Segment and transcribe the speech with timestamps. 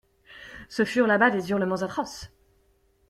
[0.67, 2.31] Ce furent, là-bas, des hurlements atroces.